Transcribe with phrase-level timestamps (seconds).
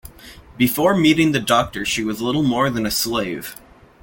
[0.57, 3.55] Before meeting the Doctor she was little more than a slave.